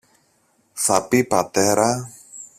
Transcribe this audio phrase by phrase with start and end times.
[0.73, 2.11] Θα πει, πατέρα